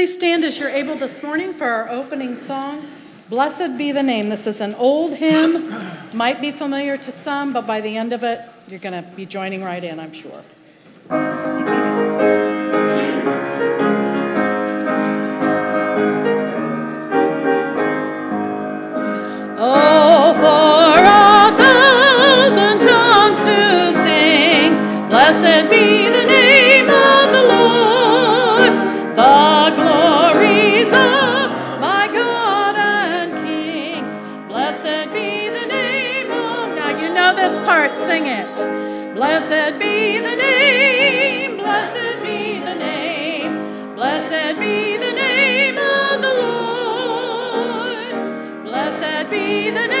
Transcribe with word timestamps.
Please 0.00 0.14
stand 0.14 0.44
as 0.44 0.58
you're 0.58 0.70
able 0.70 0.96
this 0.96 1.22
morning 1.22 1.52
for 1.52 1.66
our 1.66 1.90
opening 1.90 2.34
song, 2.34 2.88
Blessed 3.28 3.76
Be 3.76 3.92
the 3.92 4.02
Name. 4.02 4.30
This 4.30 4.46
is 4.46 4.62
an 4.62 4.74
old 4.76 5.12
hymn, 5.12 5.74
might 6.14 6.40
be 6.40 6.52
familiar 6.52 6.96
to 6.96 7.12
some, 7.12 7.52
but 7.52 7.66
by 7.66 7.82
the 7.82 7.98
end 7.98 8.14
of 8.14 8.24
it, 8.24 8.40
you're 8.66 8.80
going 8.80 8.94
to 8.94 9.06
be 9.10 9.26
joining 9.26 9.62
right 9.62 9.84
in, 9.84 10.00
I'm 10.00 10.14
sure. 10.14 11.49
know 37.32 37.36
this 37.36 37.60
part, 37.60 37.94
sing 37.94 38.26
it. 38.26 38.56
Blessed 39.14 39.78
be 39.78 40.18
the 40.18 40.36
name, 40.36 41.58
blessed 41.58 42.22
be 42.22 42.58
the 42.60 42.74
name, 42.74 43.94
blessed 43.94 44.58
be 44.58 44.96
the 44.96 45.12
name 45.12 45.78
of 45.78 46.22
the 46.22 46.34
Lord. 46.42 48.14
Blessed 48.64 49.30
be 49.30 49.70
the 49.70 49.86
name. 49.86 49.99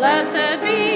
Blessed 0.00 0.62
be 0.62 0.89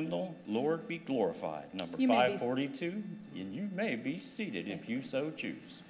hymnal, 0.00 0.34
Lord 0.46 0.88
be 0.88 0.98
glorified, 0.98 1.72
number 1.74 1.96
you 1.98 2.08
542, 2.08 2.90
be... 3.34 3.40
and 3.40 3.54
you 3.54 3.68
may 3.74 3.96
be 3.96 4.18
seated 4.18 4.68
if 4.68 4.88
you 4.88 5.02
so 5.02 5.30
choose. 5.30 5.82